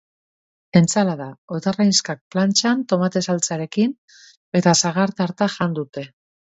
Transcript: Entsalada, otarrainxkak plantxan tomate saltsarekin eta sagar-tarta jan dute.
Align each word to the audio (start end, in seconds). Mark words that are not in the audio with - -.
Entsalada, 0.79 1.27
otarrainxkak 1.57 2.23
plantxan 2.37 2.83
tomate 2.95 3.25
saltsarekin 3.29 3.97
eta 4.63 4.79
sagar-tarta 4.85 5.55
jan 5.61 5.83
dute. 5.83 6.11